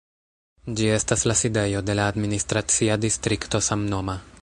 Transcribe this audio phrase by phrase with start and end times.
[0.79, 4.23] Ĝi estas la sidejo de la administracia distrikto samnoma.